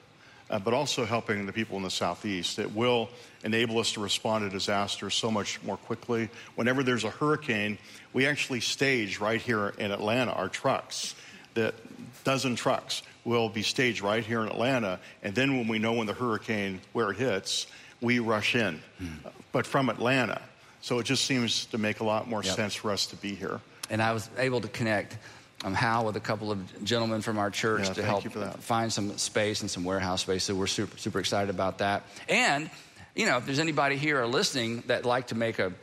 [0.49, 2.59] uh, but also helping the people in the Southeast.
[2.59, 3.09] It will
[3.43, 6.29] enable us to respond to disasters so much more quickly.
[6.55, 7.77] Whenever there's a hurricane,
[8.11, 11.15] we actually stage right here in Atlanta our trucks.
[11.55, 11.73] That
[12.23, 16.07] dozen trucks will be staged right here in Atlanta, and then when we know when
[16.07, 17.67] the hurricane where it hits,
[18.01, 19.09] we rush in, mm.
[19.51, 20.41] but from Atlanta.
[20.81, 22.55] So it just seems to make a lot more yep.
[22.55, 23.61] sense for us to be here.
[23.89, 25.17] And I was able to connect
[25.63, 28.23] um, Hal with a couple of gentlemen from our church yeah, to help
[28.59, 30.43] find some space and some warehouse space.
[30.43, 32.03] So we're super, super excited about that.
[32.27, 32.69] And,
[33.15, 35.73] you know, if there's anybody here or listening that like to make a,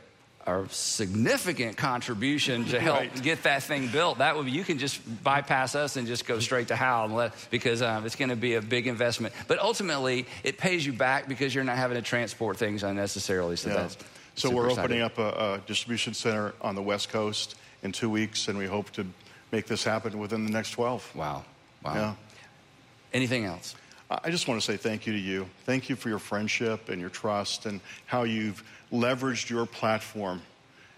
[0.45, 3.23] a significant contribution to help right.
[3.23, 6.39] get that thing built, that would be, you can just bypass us and just go
[6.39, 9.33] straight to Hal and let, because um, it's going to be a big investment.
[9.47, 13.55] But ultimately, it pays you back because you're not having to transport things unnecessarily.
[13.55, 13.75] So yeah.
[13.75, 13.97] that's
[14.35, 18.47] so we're opening up a, a distribution center on the West Coast in two weeks,
[18.47, 19.05] and we hope to
[19.51, 21.15] make this happen within the next 12.
[21.15, 21.43] Wow.
[21.83, 21.93] Wow.
[21.93, 22.13] Yeah.
[23.13, 23.75] Anything else?
[24.09, 25.47] I just want to say thank you to you.
[25.65, 28.61] Thank you for your friendship and your trust and how you've
[28.91, 30.41] leveraged your platform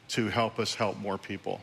[0.10, 1.62] to help us help more people.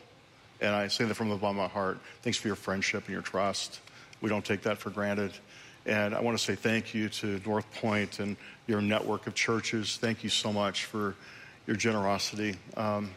[0.60, 1.98] And I say that from the bottom of my heart.
[2.22, 3.80] Thanks for your friendship and your trust.
[4.20, 5.32] We don't take that for granted.
[5.86, 9.96] And I want to say thank you to North Point and your network of churches.
[9.96, 11.16] Thank you so much for
[11.66, 12.56] your generosity.
[12.76, 13.10] Um,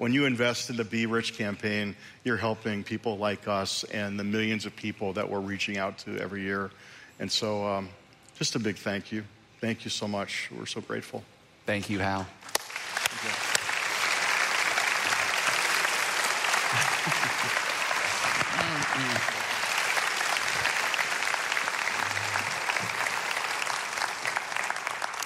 [0.00, 4.24] when you invest in the Be Rich campaign, you're helping people like us and the
[4.24, 6.70] millions of people that we're reaching out to every year.
[7.18, 7.90] And so, um,
[8.34, 9.24] just a big thank you.
[9.60, 10.48] Thank you so much.
[10.58, 11.22] We're so grateful.
[11.66, 12.26] Thank you, Hal.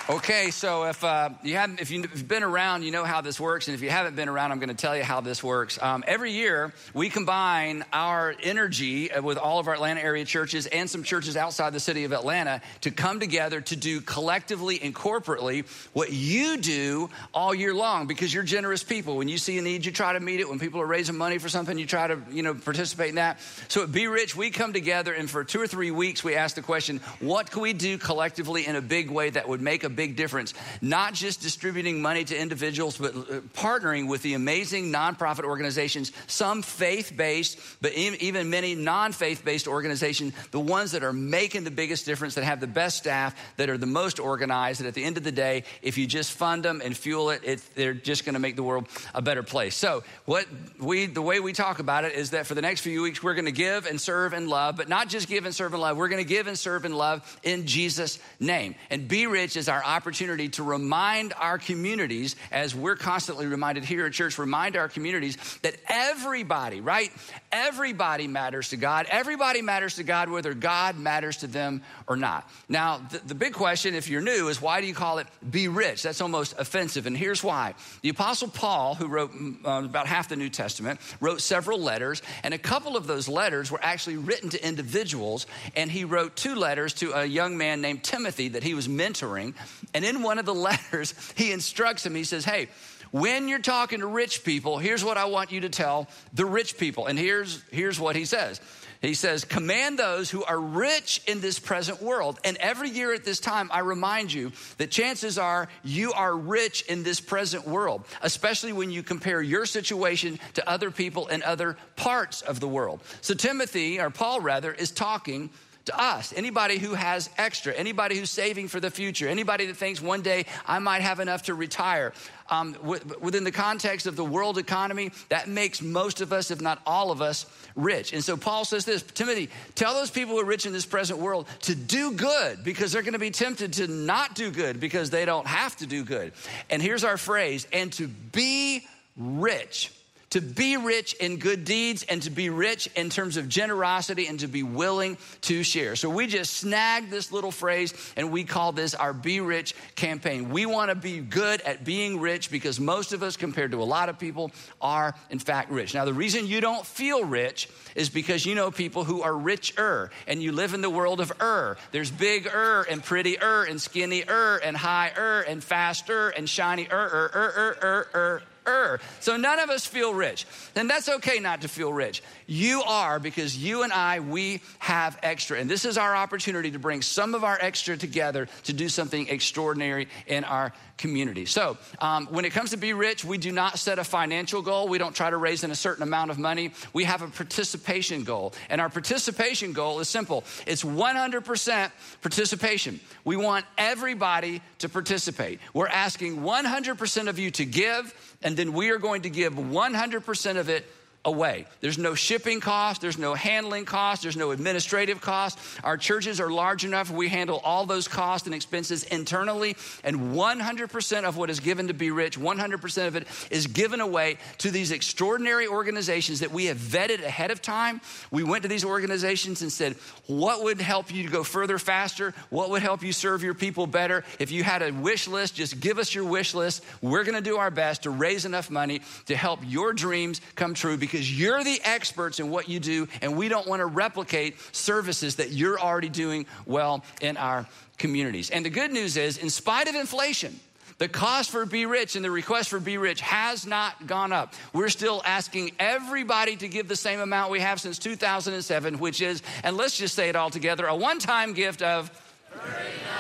[0.06, 3.68] Okay, so if uh, you haven't, if you've been around, you know how this works,
[3.68, 5.80] and if you haven't been around, I'm going to tell you how this works.
[5.80, 10.90] Um, every year, we combine our energy with all of our Atlanta area churches and
[10.90, 15.64] some churches outside the city of Atlanta to come together to do collectively and corporately
[15.94, 19.16] what you do all year long because you're generous people.
[19.16, 20.46] When you see a need, you try to meet it.
[20.46, 23.40] When people are raising money for something, you try to you know participate in that.
[23.68, 26.56] So at Be Rich, we come together, and for two or three weeks, we ask
[26.56, 29.93] the question: What can we do collectively in a big way that would make a
[29.94, 35.44] big difference, not just distributing money to individuals, but uh, partnering with the amazing nonprofit
[35.44, 41.12] organizations, some faith based, but even many non faith based organizations, the ones that are
[41.12, 44.86] making the biggest difference, that have the best staff, that are the most organized, that
[44.86, 47.62] at the end of the day, if you just fund them and fuel it, it
[47.74, 49.74] they're just going to make the world a better place.
[49.74, 50.46] So, what
[50.80, 53.34] we, the way we talk about it is that for the next few weeks, we're
[53.34, 55.96] going to give and serve and love, but not just give and serve and love,
[55.96, 58.74] we're going to give and serve and love in Jesus' name.
[58.90, 64.06] And Be Rich is our opportunity to remind our communities, as we're constantly reminded here
[64.06, 67.12] at church, remind our communities that everybody, right?
[67.52, 69.06] Everybody matters to God.
[69.08, 72.50] Everybody matters to God, whether God matters to them or not.
[72.68, 75.68] Now, the, the big question, if you're new, is why do you call it Be
[75.68, 76.02] Rich?
[76.02, 77.06] That's almost offensive.
[77.06, 77.74] And here's why.
[78.02, 79.32] The Apostle Paul, who wrote
[79.64, 83.70] uh, about half the New Testament, wrote several letters, and a couple of those letters
[83.70, 85.46] were actually written to individuals.
[85.76, 89.54] And he wrote two letters to a young man named Timothy that he was mentoring.
[89.92, 92.68] And in one of the letters, he instructs him, he says, Hey,
[93.10, 96.78] when you're talking to rich people, here's what I want you to tell the rich
[96.78, 97.06] people.
[97.06, 98.60] And here's, here's what he says.
[99.00, 102.40] He says, Command those who are rich in this present world.
[102.44, 106.82] And every year at this time, I remind you that chances are you are rich
[106.88, 111.76] in this present world, especially when you compare your situation to other people in other
[111.96, 113.00] parts of the world.
[113.20, 115.50] So, Timothy, or Paul rather, is talking
[115.86, 116.32] to us.
[116.36, 120.46] Anybody who has extra, anybody who's saving for the future, anybody that thinks one day
[120.66, 122.12] I might have enough to retire.
[122.50, 126.60] Um, w- within the context of the world economy, that makes most of us, if
[126.60, 128.12] not all of us, rich.
[128.12, 131.18] And so Paul says this Timothy, tell those people who are rich in this present
[131.18, 135.10] world to do good because they're going to be tempted to not do good because
[135.10, 136.32] they don't have to do good.
[136.70, 139.92] And here's our phrase and to be rich
[140.34, 144.40] to be rich in good deeds and to be rich in terms of generosity and
[144.40, 145.94] to be willing to share.
[145.94, 150.50] So we just snagged this little phrase and we call this our Be Rich campaign.
[150.50, 153.84] We want to be good at being rich because most of us, compared to a
[153.84, 155.94] lot of people, are in fact rich.
[155.94, 160.10] Now, the reason you don't feel rich is because you know people who are richer
[160.26, 161.76] and you live in the world of er.
[161.92, 166.50] There's big er and pretty er and skinny er and high er and faster and
[166.50, 169.00] shiny er, er, er, er, er, er er.
[169.20, 170.46] So none of us feel rich.
[170.74, 172.22] And that's okay not to feel rich.
[172.46, 175.58] You are because you and I, we have extra.
[175.58, 179.28] And this is our opportunity to bring some of our extra together to do something
[179.28, 181.44] extraordinary in our community.
[181.46, 184.88] So um, when it comes to be rich, we do not set a financial goal.
[184.88, 186.72] We don't try to raise in a certain amount of money.
[186.92, 188.54] We have a participation goal.
[188.70, 191.90] And our participation goal is simple it's 100%
[192.22, 193.00] participation.
[193.24, 195.60] We want everybody to participate.
[195.72, 200.56] We're asking 100% of you to give and then we are going to give 100%
[200.56, 200.84] of it
[201.24, 201.66] away.
[201.80, 205.58] There's no shipping cost, there's no handling cost, there's no administrative cost.
[205.82, 211.24] Our churches are large enough, we handle all those costs and expenses internally, and 100%
[211.24, 214.90] of what is given to Be Rich, 100% of it is given away to these
[214.90, 218.00] extraordinary organizations that we have vetted ahead of time.
[218.30, 219.94] We went to these organizations and said,
[220.26, 222.34] What would help you to go further faster?
[222.50, 224.24] What would help you serve your people better?
[224.38, 226.84] If you had a wish list, just give us your wish list.
[227.00, 230.96] We're gonna do our best to raise enough money to help your dreams come true
[230.96, 234.56] because because you're the experts in what you do, and we don't want to replicate
[234.74, 238.50] services that you're already doing well in our communities.
[238.50, 240.58] And the good news is, in spite of inflation,
[240.98, 244.54] the cost for Be Rich and the request for Be Rich has not gone up.
[244.72, 249.40] We're still asking everybody to give the same amount we have since 2007, which is,
[249.62, 252.10] and let's just say it all together, a one time gift of
[252.50, 253.13] 39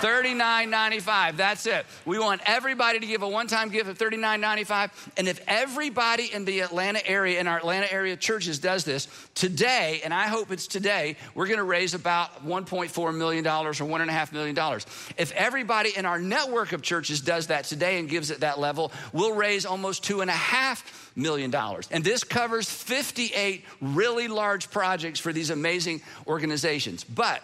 [0.00, 1.36] $39.95.
[1.36, 1.86] That's it.
[2.04, 4.90] We want everybody to give a one time gift of $39.95.
[5.16, 10.00] And if everybody in the Atlanta area, in our Atlanta area churches, does this today,
[10.04, 14.80] and I hope it's today, we're going to raise about $1.4 million or $1.5 million.
[15.16, 18.92] If everybody in our network of churches does that today and gives it that level,
[19.12, 20.82] we'll raise almost $2.5
[21.16, 21.54] million.
[21.90, 27.04] And this covers 58 really large projects for these amazing organizations.
[27.04, 27.42] But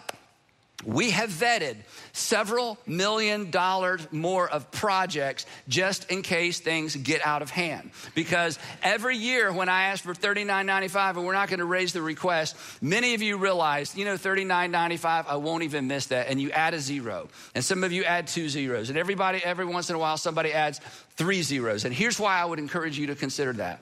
[0.85, 1.77] we have vetted
[2.13, 7.91] several million dollars more of projects just in case things get out of hand.
[8.15, 12.01] Because every year when I ask for $39.95 and we're not going to raise the
[12.01, 16.27] request, many of you realize, you know, $39.95, I won't even miss that.
[16.27, 17.29] And you add a zero.
[17.55, 18.89] And some of you add two zeros.
[18.89, 20.79] And everybody, every once in a while, somebody adds
[21.15, 21.85] three zeros.
[21.85, 23.79] And here's why I would encourage you to consider that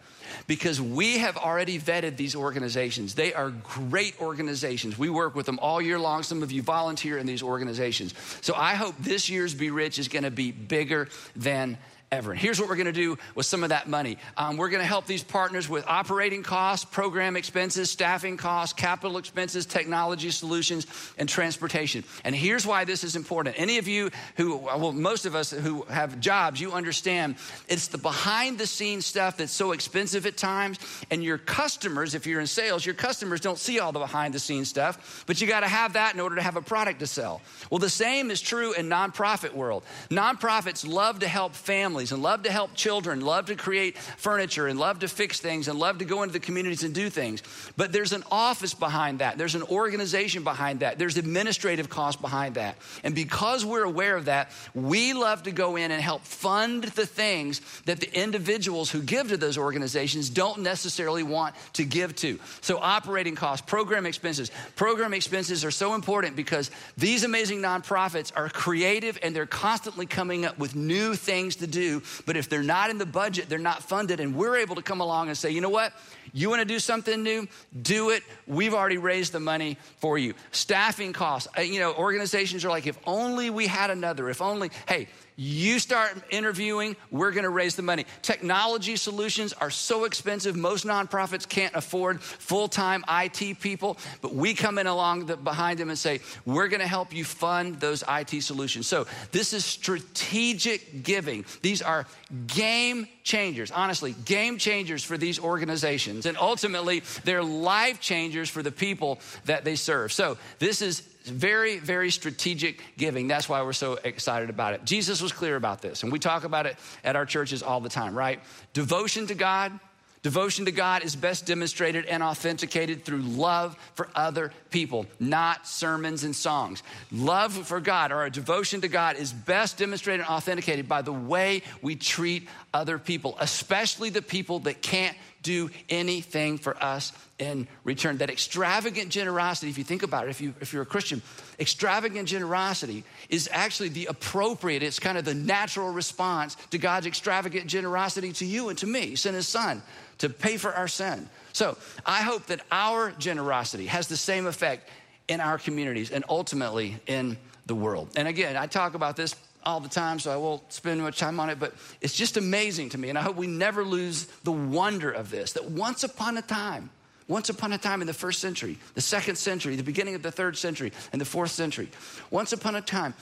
[0.48, 3.16] because we have already vetted these organizations.
[3.16, 4.98] They are great organizations.
[4.98, 6.24] We work with them all year long.
[6.24, 8.14] Some of you volunteer in these organizations.
[8.42, 11.78] So I hope this year's Be Rich is going to be bigger than
[12.12, 12.32] ever.
[12.32, 14.18] And here's what we're going to do with some of that money.
[14.36, 19.18] Um, we're going to help these partners with operating costs, program expenses, staffing costs, capital
[19.18, 20.88] expenses, technology solutions,
[21.18, 22.04] and transportation.
[22.24, 23.60] And here's why this is important.
[23.60, 27.36] Any of you who, well, most of us who have jobs, you understand
[27.68, 30.80] it's the behind the scenes stuff that's so expensive at times.
[31.12, 34.40] And your customers, if you're in sales, your customers don't see all the behind the
[34.40, 37.08] scenes stuff, but you got to have that in order to have a product to
[37.08, 37.42] sell.
[37.70, 39.84] Well, the same is true in nonprofit world.
[40.10, 44.80] Nonprofits love to help families and love to help children, love to create furniture and
[44.80, 47.44] love to fix things and love to go into the communities and do things.
[47.78, 49.38] But there's an office behind that.
[49.38, 50.98] There's an organization behind that.
[50.98, 52.78] There's administrative costs behind that.
[53.04, 57.06] And because we're aware of that, we love to go in and help fund the
[57.06, 62.40] things that the individuals who give to those organizations don't necessarily want to give to.
[62.62, 64.52] So operating costs, program expenses.
[64.76, 70.46] Program expenses are so important because these amazing nonprofits are creative and they're constantly coming
[70.46, 71.89] up with new things to do.
[72.26, 74.20] But if they're not in the budget, they're not funded.
[74.20, 75.94] And we're able to come along and say, you know what?
[76.34, 77.48] You want to do something new?
[77.82, 78.24] Do it.
[78.46, 80.34] We've already raised the money for you.
[80.52, 81.48] Staffing costs.
[81.58, 85.08] Uh, you know, organizations are like, if only we had another, if only, hey,
[85.42, 88.06] you start interviewing, we're going to raise the money.
[88.22, 94.54] Technology solutions are so expensive, most nonprofits can't afford full time IT people, but we
[94.54, 98.04] come in along the, behind them and say, we're going to help you fund those
[98.10, 98.86] IT solutions.
[98.86, 101.46] So, this is strategic giving.
[101.62, 102.06] These are
[102.48, 106.26] game changers, honestly, game changers for these organizations.
[106.26, 110.12] And ultimately, they're life changers for the people that they serve.
[110.12, 113.28] So, this is very, very strategic giving.
[113.28, 114.86] That's why we're so excited about it.
[114.86, 117.90] Jesus was clear about this, and we talk about it at our churches all the
[117.90, 118.40] time, right?
[118.74, 119.80] Devotion to God.
[120.22, 126.26] Devotion to God is best demonstrated and authenticated through love for other people, not sermons
[126.26, 126.84] and songs.
[127.10, 131.14] Love for God or a devotion to God is best demonstrated and authenticated by the
[131.14, 137.68] way we treat other people, especially the people that can't do anything for us in
[137.84, 138.18] return.
[138.18, 141.22] That extravagant generosity, if you think about it, if, you, if you're a Christian,
[141.60, 147.68] extravagant generosity is actually the appropriate, it's kind of the natural response to God's extravagant
[147.68, 149.08] generosity to you and to me.
[149.08, 149.82] He sent his son
[150.20, 151.30] to pay for our sin.
[151.54, 154.90] So I hope that our generosity has the same effect
[155.28, 158.10] in our communities and ultimately in the world.
[158.16, 159.36] And again, I talk about this
[159.66, 162.90] all the time, so I won't spend much time on it, but it's just amazing
[162.90, 163.10] to me.
[163.10, 166.90] And I hope we never lose the wonder of this that once upon a time,
[167.28, 170.32] once upon a time in the first century, the second century, the beginning of the
[170.32, 171.90] third century, and the fourth century,
[172.32, 173.14] once upon a time,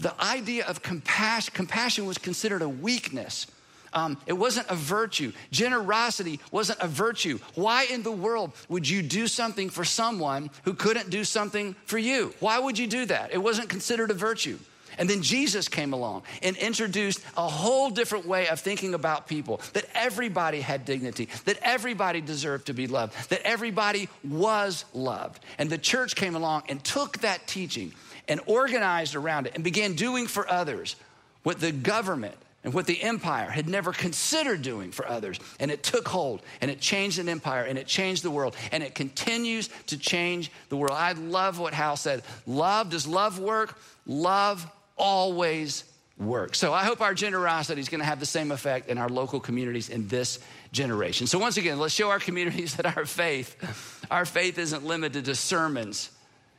[0.00, 3.46] the idea of compassion, compassion was considered a weakness.
[3.92, 5.32] Um, it wasn't a virtue.
[5.50, 7.38] Generosity wasn't a virtue.
[7.54, 11.98] Why in the world would you do something for someone who couldn't do something for
[11.98, 12.34] you?
[12.40, 13.32] Why would you do that?
[13.32, 14.58] It wasn't considered a virtue.
[14.98, 19.60] And then Jesus came along and introduced a whole different way of thinking about people
[19.72, 25.44] that everybody had dignity, that everybody deserved to be loved, that everybody was loved.
[25.58, 27.92] And the church came along and took that teaching
[28.28, 30.96] and organized around it and began doing for others
[31.42, 35.38] what the government and what the empire had never considered doing for others.
[35.60, 38.82] And it took hold and it changed an empire and it changed the world and
[38.82, 40.92] it continues to change the world.
[40.92, 42.24] I love what Hal said.
[42.44, 43.78] Love, does love work?
[44.04, 45.84] Love always
[46.18, 46.58] works.
[46.58, 49.40] So I hope our generosity is going to have the same effect in our local
[49.40, 50.38] communities in this
[50.72, 51.26] generation.
[51.26, 55.34] So once again, let's show our communities that our faith, our faith isn't limited to
[55.34, 56.10] sermons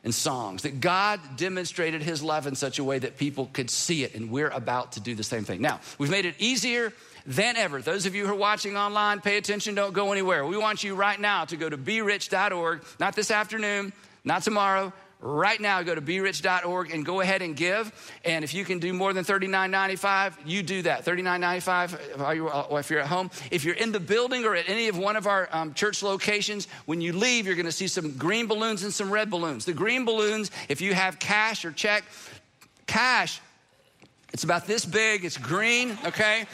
[0.04, 4.04] and songs, that God demonstrated his love in such a way that people could see
[4.04, 5.60] it, and we're about to do the same thing.
[5.60, 6.92] Now, we've made it easier
[7.26, 7.82] than ever.
[7.82, 10.46] Those of you who are watching online, pay attention, don't go anywhere.
[10.46, 13.92] We want you right now to go to berich.org, not this afternoon,
[14.24, 17.92] not tomorrow, right now go to berich.org and go ahead and give.
[18.24, 21.04] And if you can do more than $39.95 you do that.
[21.04, 23.30] $39.95 if you're at home.
[23.50, 26.68] If you're in the building or at any of one of our um, church locations
[26.86, 29.64] when you leave you're going to see some green balloons and some red balloons.
[29.64, 32.04] The green balloons if you have cash or check
[32.86, 33.40] cash
[34.32, 36.46] it's about this big it's green okay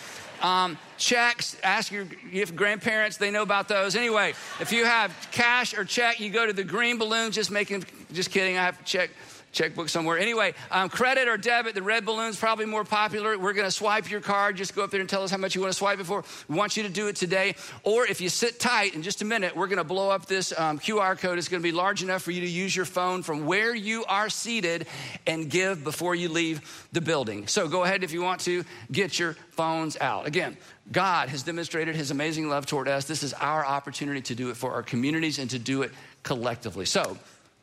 [0.42, 3.96] um, checks, ask your if grandparents, they know about those.
[3.96, 7.84] Anyway, if you have cash or check, you go to the green balloon, just making,
[8.12, 9.10] just kidding, I have to check
[9.54, 10.18] checkbook somewhere.
[10.18, 13.38] Anyway, um, credit or debit, the red balloon's probably more popular.
[13.38, 14.56] We're going to swipe your card.
[14.56, 16.24] Just go up there and tell us how much you want to swipe it for.
[16.48, 17.54] We want you to do it today.
[17.82, 20.52] Or if you sit tight in just a minute, we're going to blow up this
[20.58, 21.38] um, QR code.
[21.38, 24.04] It's going to be large enough for you to use your phone from where you
[24.06, 24.86] are seated
[25.26, 27.46] and give before you leave the building.
[27.46, 30.26] So go ahead if you want to get your phones out.
[30.26, 30.56] Again,
[30.90, 33.06] God has demonstrated his amazing love toward us.
[33.06, 35.92] This is our opportunity to do it for our communities and to do it
[36.22, 36.84] collectively.
[36.84, 37.16] So,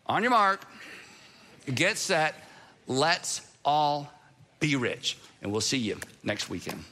[0.08, 0.66] on your mark,
[1.74, 2.36] get set,
[2.88, 4.12] let's all
[4.60, 5.18] be rich.
[5.42, 6.84] And we'll see you next weekend.